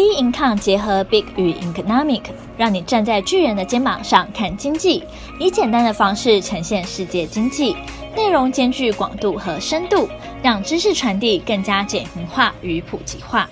[0.00, 2.22] B Income 结合 Big 与 Economic，
[2.56, 5.04] 让你站在巨人的肩膀上看经济，
[5.38, 7.76] 以简单的方式呈现世界经济，
[8.16, 10.08] 内容兼具广度和深度，
[10.42, 13.50] 让知识传递更加简明化与普及化。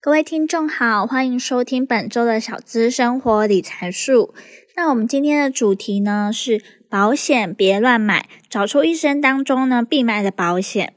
[0.00, 4.32] 各位听众好，欢迎收听本周的小资生活理财术。
[4.76, 10.94] 那我们今天的主题呢是保险别乱买，找出一生当中呢必买的保险。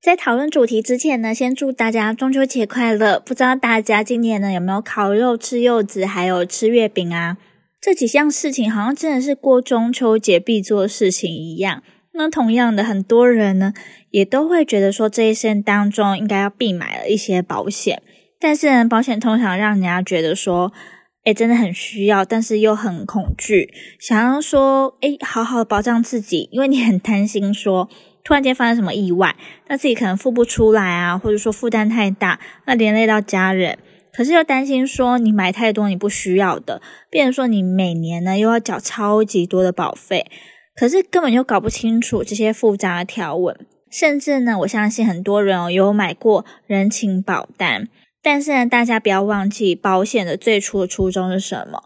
[0.00, 3.18] 在讨论主题之前呢，先祝大家中秋节快乐！
[3.18, 7.36] 不知道大家今年呢有没有烤肉、吃柚子，还有吃月饼啊？
[7.80, 11.82] 这几项事情好像真的是过中秋节必做的事情一样。
[12.12, 13.74] 那同样的，很多人呢
[14.10, 18.00] 也都会觉得说，这一生当中应该要必买了一些保险。
[18.38, 20.72] 但是呢，保险通常让人家觉得说，
[21.24, 27.88] 诶，真的很需要，但是又很恐惧，想要说，诶，好好保障自己，因为你很担心说。
[28.28, 29.34] 突然间发生什么意外，
[29.68, 33.78] 那自己可能付不出来啊，或者说负担太大，那连累到家人。
[34.12, 40.30] 可是又担心说你买太多你不需要的，变成说你每年呢又要缴超级多的保费，
[40.76, 43.58] 可是根本就搞不清楚这些复杂的条文。
[43.90, 47.88] 甚至呢，我相信很多人哦有买过人情保单，
[48.22, 51.84] 但是呢，大家不要忘记保险的最初的初衷是什么？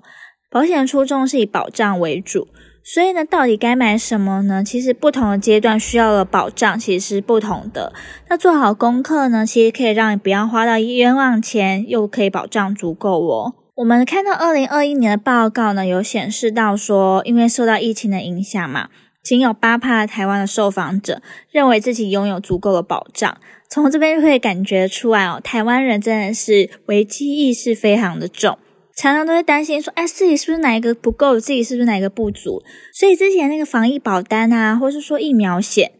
[0.51, 2.49] 保险的初衷是以保障为主。
[2.85, 4.65] 所以呢，到底该买什么呢？
[4.65, 7.93] 其实不同的阶段需要的保障其实是不同的。
[8.29, 13.55] 那做好功课呢，其实可以让你不要花到冤枉钱，又可以保障足够哦。
[13.77, 18.89] 我们看到二零二一年的报告呢，有显示到说，因为受到疫情的影响嘛，
[19.23, 23.39] 仅有八趴台湾的受访者认为自己拥有足够的保障。
[23.71, 28.59] 从这边就可以感觉出来哦，台湾人真的是危机意识非常的重。
[28.95, 31.41] 常常都会担心说，哎，自己是不是哪一个不够？
[31.41, 32.63] 自己是不是哪一个不足？
[32.93, 35.93] 所以之前那个防疫保单啊，或是说疫苗险，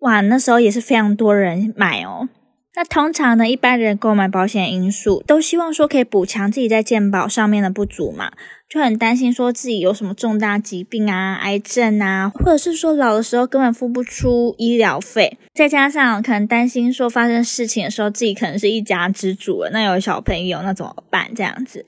[0.00, 2.28] 哇，那时候也是非常多人买哦。
[2.74, 8.30] 那通常呢，一般人购买保险因素都希望说可以补强自己在健保上面的不足嘛，
[8.68, 21.28] 就很担心说自己有什么重大疾病啊、癌症啊，或者是说老的时候根本付不出医疗费，再加上可能担心说发生事情的时候自己可能是一家之主了，那有小朋友那怎么办？
[21.34, 21.84] 这样子。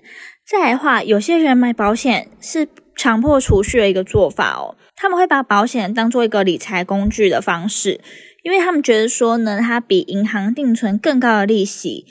[0.50, 2.66] 再来的话，有些人买保险是
[2.96, 4.74] 强迫储蓄的一个做法哦。
[4.96, 8.00] 他们会把保险当做一个理财工具的方式，
[8.42, 12.04] 因为他们觉得说呢，它比银行定存更高的利息。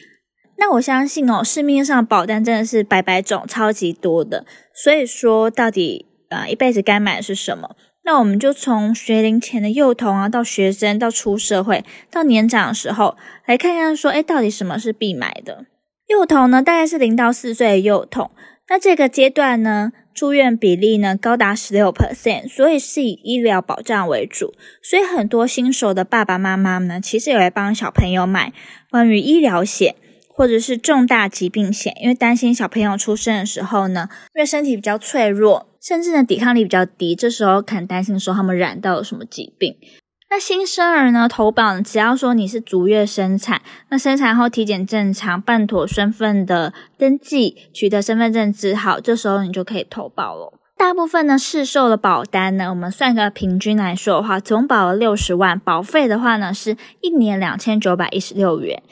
[0.57, 4.45] 那我相信哦，市面上保单真的是百百种，超级多的。
[4.73, 7.75] 所以说，到底啊、一辈子该买的是什么？
[8.05, 15.66] 那我们就从学龄前的幼童啊，到学生，到出社会，到年长的时候，来看看说，诶，到底什么是必买的？
[16.09, 18.31] 幼童呢，大概是零到四岁的幼童。
[18.68, 24.56] 那这个阶段呢，住院比例呢高达十六 percent，所以是以医疗保障为主。
[24.81, 28.52] 所以很多新手的爸爸妈妈呢，其实有来帮小朋友买
[28.90, 29.96] 关于医疗险
[30.28, 39.76] 或者是重大疾病险，因为担心小朋友出生的时候呢，因为身体比较脆弱，甚至呢抵抗力比较低，这时候可能担心说他们染到了什么疾病。
[40.31, 50.53] 那新生儿呢，投保只要说你是足月生产，那生产后体检正常，办妥身份的登记，取得身份证字号，这时候你就可以投保了。
[50.78, 58.84] 大部分呢市售的保单呢，我们算个平均来说的话，总保额六十万，保费的话呢是一年两千九百一十六元。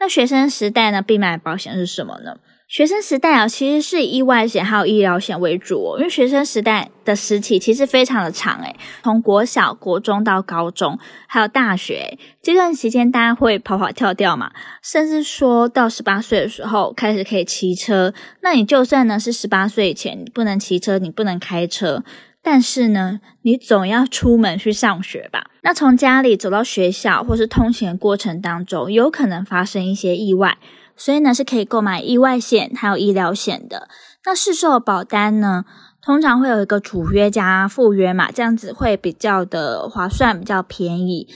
[0.00, 2.36] 那学生时代呢，必买保险是什么呢？
[2.68, 5.98] 学生时代啊，其实是以意外险还有医疗险为主哦。
[5.98, 14.50] 因为学生时代的时期其实非常的长诶，从国小、国中到高中，还有大学这段时间，大家会跑跑跳跳嘛，
[14.82, 18.12] 甚至说到十八岁的时候开始可以骑车。
[18.40, 22.02] 那你就算呢是十八岁以前，你不能骑车，你不能开车，
[22.42, 25.52] 但是呢，你总要出门去上学吧？
[25.62, 30.58] 那从家里走到学校或是通勤的过程当中，有可能发生一些意外。
[30.96, 33.88] 所以呢，是可以购买意外险还有医疗险的。
[34.24, 35.64] 那市售保单呢，
[36.02, 41.28] 通常会有一个主约加附约嘛，这样子会比较的划算，比较便宜。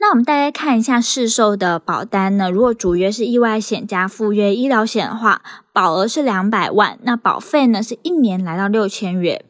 [0.00, 5.42] 那我们大概看一下市售的保单呢，如果主约是意外险加附约医疗险的话，
[5.72, 9.44] 保额是两百万，那保费呢是一年来到六千元。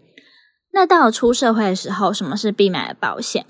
[0.72, 3.46] 那到了出社会的时候，什么是必买的保险？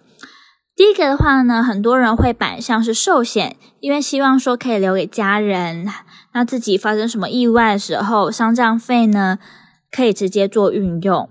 [0.74, 5.86] 第一个的话呢，很多人会买像是寿险，因为希望说可以留给家人，
[6.32, 9.38] 那自己发生什么意外的时候，丧葬费呢
[9.90, 11.28] 可以直接做运用。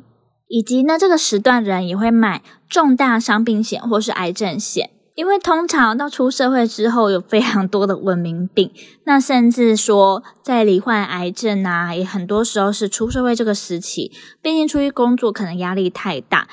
[0.47, 8.71] 以及呢，这个时段人也会买重大伤病险或是癌症险，因为通常到出社会之后有非常多的文明病，
[9.05, 14.11] 那甚至说在罹患癌症啊，也很多时候是出社会这个时期，
[14.41, 16.47] 毕竟出去工作可能压力太大。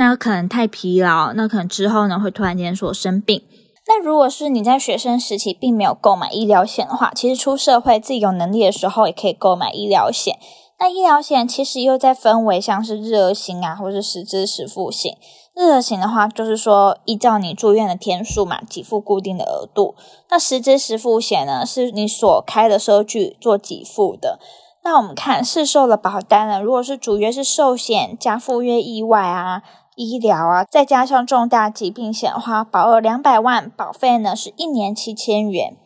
[0.00, 3.42] 那可能太疲劳，那可能之后呢会突然间说生病。
[3.86, 10.38] 那如果是你在学生时期并没有购买医疗险的话，其实出社会自己有能力的时候也可以购买医疗险。
[10.78, 15.14] 那医疗险其实又再分为像是日额型啊，或是实支实付型。
[15.54, 19.94] 日额型的话，就是说依照你住院的天数嘛，给付固定的额度。
[20.30, 24.38] 那实支实付险呢，是你所开的收据做给付的。
[24.82, 29.62] 那我们看市售的保单呢，如果是主约是寿险加附约意外啊、
[29.96, 35.76] 医疗啊，再加上重大疾病险的话，保额两百万，保费呢是一年七千元。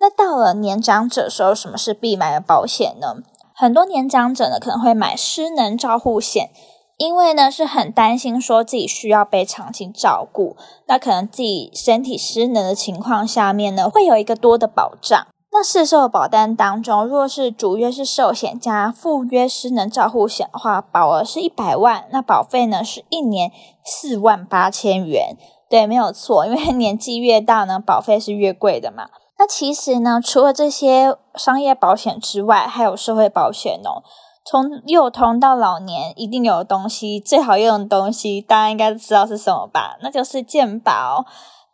[0.00, 3.16] 那到了年长者时候，什么是必买的保险呢？
[3.54, 6.50] 很多年长者呢可能会买失能照护险，
[6.96, 10.56] 因为呢是很担心说自己需要被长期照顾，
[10.86, 15.26] 那可能自己身体失能的情况下面呢会有一个多的保障。
[15.58, 23.50] 那市售保单当中，若是主约是寿险加附约失能照护险的话，保额是一百万，那保费呢是一年
[23.84, 25.36] 四万八千元。
[25.68, 29.08] 对，没有错，因为 年纪越大呢，保费是越贵的嘛。
[29.36, 34.04] 那其实呢，除了这些商业保险之外，还有社会保险哦。
[34.44, 39.98] 从幼童到老年，一定有的东西，最好用的东西，大家应该知道是什么吧？
[40.02, 41.26] 那就是健保。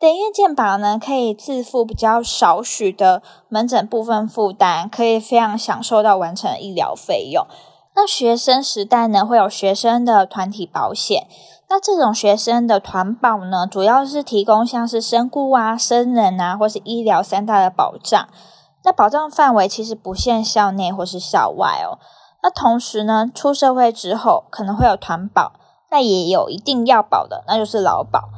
[0.05, 7.47] 对，因为健保呢，可以自付比较少许的门诊部分负担，可以非常享受到完成医疗费用。
[7.95, 11.27] 那学生时代呢，会有学生的团体保险。
[11.71, 18.29] 那这种学生的团保呢，主要是提供像是身故啊、生人啊，或是医疗三大的保障。
[18.83, 21.97] 那保障范围其实不限校内或是校外哦。
[22.43, 25.55] 那同时呢，出社会之后可能会有团保，
[25.91, 28.29] 那也有一定要保的，那就是劳保。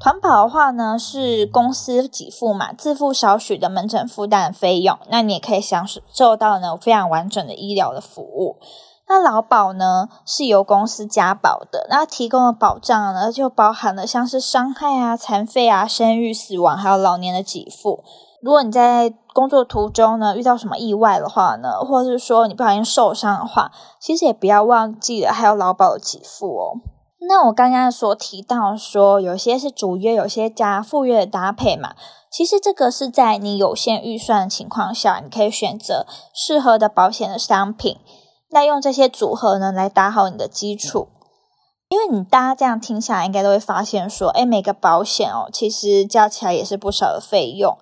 [0.00, 8.56] 团保的话呢，是公司给付嘛，自付少许的门诊负担的费用，那你也可以享受到呢非常完整的医疗的服务。
[9.08, 18.04] 那劳保呢，是由公司加保的，那提供的保障呢，就包含了像是伤害啊、残废啊、生育、死亡，还有老年的给付。
[18.40, 26.76] 如果你在工作途中呢遇到什么意外的话呢，或者是说你不小心受伤的话，其实也不要忘记了还有劳保的给付哦。
[27.20, 31.94] 那我刚刚所提到说，有些是主约，有些加副约的搭配嘛，
[32.30, 37.98] 其实这个是在你有限预算的情况下，你可以选择适合的保险的商品。
[38.50, 41.08] 那用这些组合呢，来打好你的基础，
[41.88, 47.76] 因为你大家这样听下来，应该都会发现说，诶，每个保险哦，其实加起来也是不少的费用，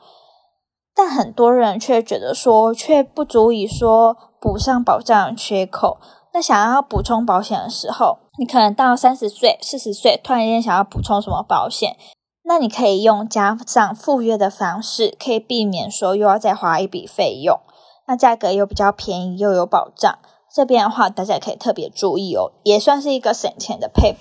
[0.95, 5.99] 但很多人却觉得说，却不足以说补上保障缺口。
[6.37, 11.97] 那想要补充保险的时候，你可能到三十岁、四十岁，突然间想要补充什么保险，
[12.45, 17.59] 那你可以用加上赴约的方式，可以避免说又要再花一笔费用，
[18.07, 20.19] 那价格又比较便宜，又有保障。
[20.55, 24.15] 这边的话，大家可以特别注意哦，也算是一个省钱的配。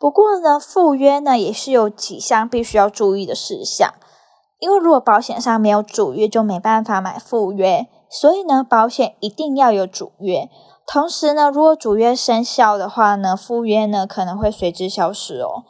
[0.00, 3.94] 不过呢，赴约呢也是有几项必须要注意的事项，
[4.58, 7.86] 因为如果保险上没有主约，就没办法买赴约。
[8.10, 10.48] 所以呢，保险一定要有主约。
[10.86, 15.64] 同时呢，如果主约生效的话呢，附约呢可能会随之消失哦。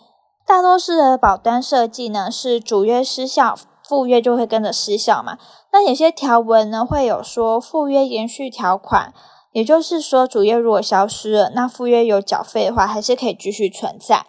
[0.46, 3.56] 大多数的保单设计呢是主约失效，
[3.88, 5.38] 附约就会跟着失效嘛。
[5.72, 9.12] 那有些条文呢会有说附约延续条款。
[9.52, 14.26] 也就是说，主约如果消失了，那附约有缴费的话，还是可以继续存在，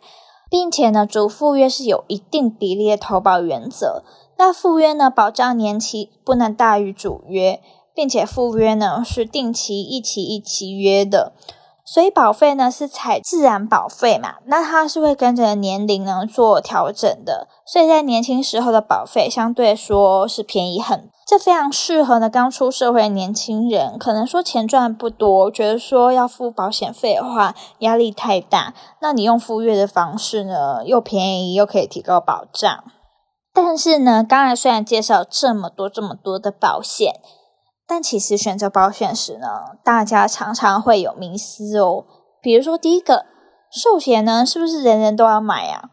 [0.52, 4.04] 并且呢，主附约是有一定比例的投保原则。
[4.38, 7.60] 那附约呢，保障年期不能大于主约，
[7.96, 11.32] 并且附约呢是定期一期一期约的，
[11.86, 21.10] 所以保费呢是采自然保费嘛，那它是会跟着年龄呢做调整的，所以在年轻时候的保费相对说是便宜很多。
[21.28, 28.76] 这非常适合呢，刚出社会的年轻人，可能说钱赚不多，觉得说要付保险费的话压力太大。
[29.02, 32.84] 那你用附约的方式呢，又便宜又可以提高保障。
[33.52, 37.16] 但是呢，刚才虽然介绍这么多这么多的保险，
[37.88, 39.48] 但其实选择保险时呢，
[39.84, 42.06] 大家常常会有迷思哦。
[42.42, 43.26] 比如说第一个，
[43.72, 45.92] 寿险呢，是不是人人都要买呀？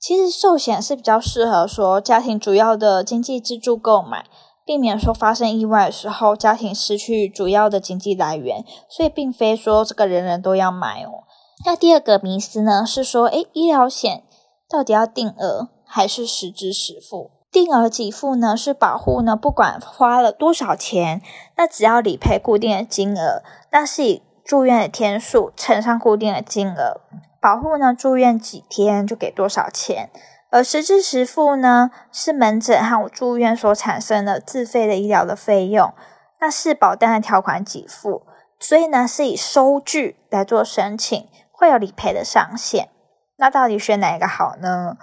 [0.00, 4.24] 其实寿险是比较适合说家庭主要的经济支柱购买。
[4.64, 11.24] 避免说发生意外的时候，家庭失去主要的经济来源，所以并非说这个人人都要买哦。
[11.66, 14.22] 那第二个迷思呢，是说，诶，医疗险
[14.70, 17.32] 到底要定额还是实支实付？
[17.52, 21.20] 定额给付呢，是保护呢，不管花了多少钱，
[21.56, 27.02] 那只要理赔固定的金额，那是以住院的天数乘上固定的金额，
[27.38, 30.08] 保护呢，住院几天就给多少钱。
[30.50, 35.92] 而实质实付呢，是门诊和住院所产生的自费的医疗的费用，
[36.40, 38.22] 那是保单的条款给付，
[38.58, 42.88] 所以呢是以收据来做申请，会有理赔的上限。
[43.36, 44.96] 那到底选哪一个好呢？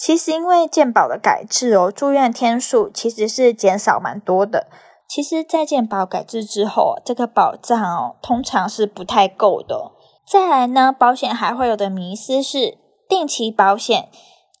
[0.00, 4.66] 其实因为健保的改制哦，住院天数其实是减少蛮多的。
[5.06, 9.92] 其实，在健保改制之后，这个保障哦，通常是不太够的。
[10.26, 14.08] 再来呢，保险还会有的迷思是，定期保险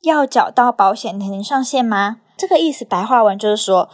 [0.02, 2.18] 要缴到保险年龄上限吗？
[2.36, 3.88] 这个意思白话文就是说，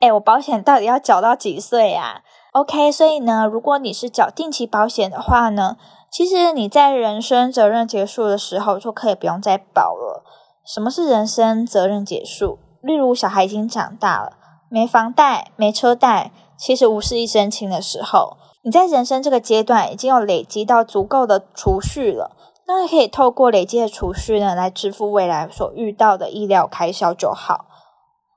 [0.00, 2.22] 哎，我保险到底要缴到几岁呀
[2.54, 5.76] ？OK，所以呢，如果你是缴定期保险的话呢，
[6.10, 10.24] 其实你在人身责任结束的时候就可以不用再保了。
[10.68, 12.58] 什么是人生责任结束？
[12.82, 14.32] 例如小孩已经长大了。
[14.68, 27.64] 没房贷、没车贷，其实无事一身轻的时候，你在人生这个阶段已经有累积到足够的储蓄了，那可以透过累积的储蓄呢，来支付未来所遇到的医疗开销就好。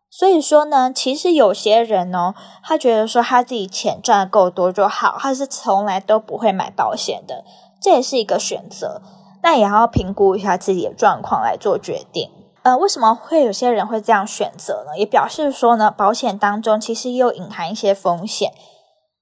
[0.09, 2.33] 所以说呢，其实有些人哦，
[2.63, 7.43] 他觉得说他自己钱赚得够多就好，他是从来都不会买保险的，
[7.81, 9.01] 这也是一个选择。
[9.43, 12.31] 那也要评估一下自己的状况来做决定。
[12.63, 14.97] 呃，为什么会有些人会这样选择呢？
[14.97, 18.51] 也表示说呢，保险当中其实也有隐含一些风险。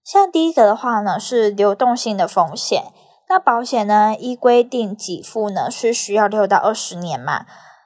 [0.04, 2.86] 像第一个的话呢，是流动性的风险。
[3.30, 7.46] 那保险呢，依规定给付呢是需要六到二十年嘛，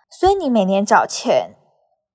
[0.09, 1.51] 所以你每年缴钱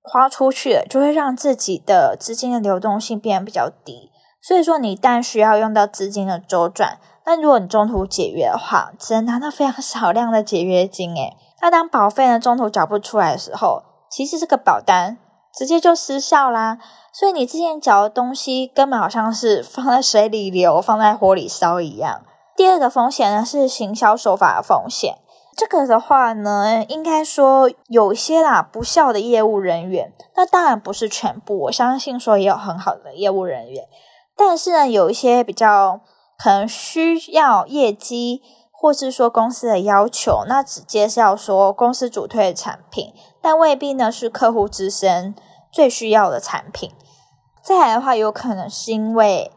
[0.01, 4.09] 花出去了，就会让自己的资金的流动性变得比较低。
[4.41, 15.17] 所以说，你一旦需要用到资金的周转，那如果你中途解约的话，只能拿到非常少量的解约金，诶那当保费呢中途缴不出来的时候，其实这个保单
[15.53, 16.77] 直接就失效啦。
[17.11, 22.21] 所以你之前缴的东西根本好像是放在水里流、放在火里烧一样。
[22.55, 25.17] 第二个风险呢是行销手法的风险。
[25.57, 33.85] 这个的话呢，应该说有些啦不孝的业务人员，那当然不是全部，我相信说也有很好的业务人员，
[34.37, 35.99] 但是呢有一些比较
[36.41, 38.41] 可能需要业绩。
[38.81, 45.35] 或是说公司的要求，那直接是要说公司主推的产品，但未必呢是客户自身
[45.69, 46.89] 最需要的产品。
[47.61, 49.51] 再来的话，有可能是因为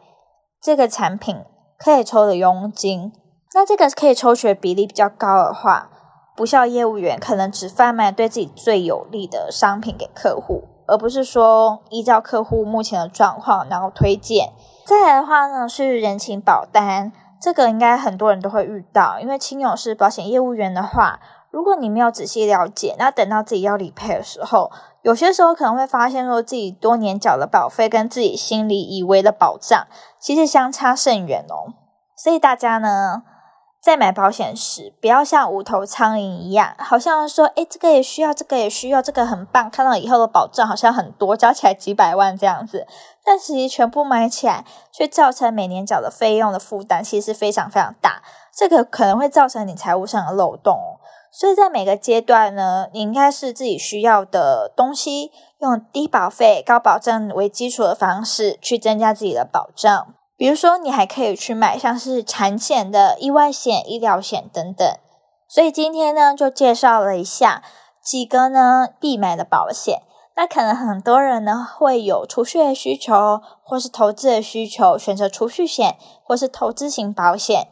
[0.61, 1.45] 这个产品
[1.79, 3.13] 可以抽的佣金，
[3.55, 5.89] 那这个可以抽取的比例比较高的话，
[6.35, 14.53] 不肖业务员可能只贩卖对自己最有利的商品给客户，而不是说依照客户目前的状况然后推荐。
[14.85, 17.13] 再来的话呢，是人情保单。
[17.41, 21.19] 这个应该很多人都会遇到，因为亲友是保险业务员的话，
[21.51, 24.71] 如果你没有仔细了解，那等到自己要理赔的时候，
[25.03, 29.89] 有些时候可能会发现说自己多年缴的保费跟自己心里以为的保障，
[30.21, 31.75] 其实相差甚远哦。
[32.17, 33.25] 所以大家呢，
[33.83, 42.87] 在买保险时，不要像无头苍蝇一样，好像说，诶，这个也需要，这个也需要，这个很棒，看到以后的保障好像很多，加起来几百万这样子，
[43.25, 48.23] 但其实全部买起来，却造成每年缴的费用的负担，其实非常非常大，
[48.55, 50.79] 这个可能会造成你财务上的漏洞。
[51.33, 60.15] 所以在每个阶段呢，你应该是自己需要的东西，用低保费、高保障为基础的方式，去增加自己的保障。
[60.43, 64.85] 比如说，你还可以去买像是产险的意外险、医疗险等等。
[65.47, 67.63] 所以今天呢，就介绍了一下
[68.03, 70.03] 几个呢必买的保险。
[70.35, 77.69] 那可能很多人呢会有储蓄的需求，或是投资的需求，选择储蓄险或是投资型保险。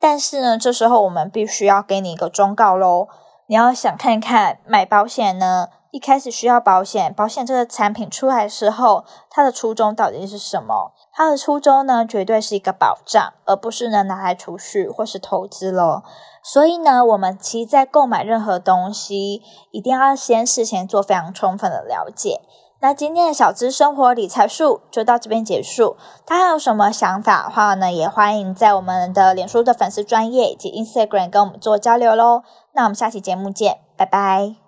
[0.00, 3.08] 但是呢，这时候我们必须要给你一个忠告喽，
[3.46, 10.92] 你要想看看买保险呢，一开始需要保险，保险这个产品出来的时候，它的初衷到底是什么？
[11.10, 16.02] 它的初衷呢，绝对是一个保障，而不是呢拿来储蓄或是投资咯。
[16.42, 22.42] 所以呢，我们其实在购买任何东西，一定要先事先做非常充分的了解。
[22.80, 25.96] 那今天的小资生活理财术就到这边结束。
[26.26, 32.42] 大家有什么想法的话呢，也欢迎在我们的脸书的粉丝专页以及 Instagram 跟我们做交流喽。
[32.74, 34.65] 那我们下期节目见，拜拜。